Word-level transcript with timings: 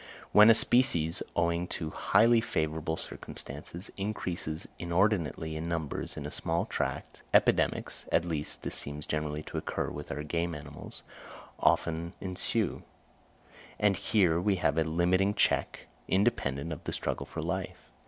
When 0.31 0.49
a 0.49 0.55
species, 0.55 1.21
owing 1.35 1.67
to 1.77 1.91
highly 1.91 2.41
favourable 2.41 2.97
circumstances, 2.97 3.91
increases 3.97 4.67
inordinately 4.79 5.55
in 5.55 5.69
numbers 5.69 6.17
in 6.17 6.25
a 6.25 6.31
small 6.31 6.65
tract, 6.65 7.21
epidemics—at 7.35 8.25
least, 8.25 8.63
this 8.63 8.73
seems 8.73 9.05
generally 9.05 9.43
to 9.43 9.59
occur 9.59 9.91
with 9.91 10.11
our 10.11 10.23
game 10.23 10.55
animals—often 10.55 12.13
ensue; 12.19 12.81
and 13.77 13.95
here 13.95 14.41
we 14.41 14.55
have 14.55 14.79
a 14.79 14.83
limiting 14.83 15.35
check 15.35 15.81
independent 16.07 16.73
of 16.73 16.83
the 16.85 16.93
struggle 16.93 17.27
for 17.27 17.43
life. 17.43 17.91